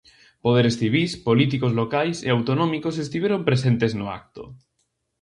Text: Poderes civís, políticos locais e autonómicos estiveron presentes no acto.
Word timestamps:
Poderes 0.45 0.75
civís, 0.81 1.11
políticos 1.27 1.75
locais 1.81 2.17
e 2.27 2.29
autonómicos 2.31 2.95
estiveron 3.05 3.41
presentes 3.49 3.91
no 3.99 4.05
acto. 4.19 4.43